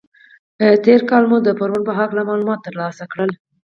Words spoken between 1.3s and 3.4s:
د فورمول په هکله معلومات تر لاسه کړل.